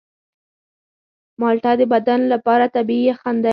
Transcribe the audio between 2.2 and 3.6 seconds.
لپاره طبیعي یخن دی.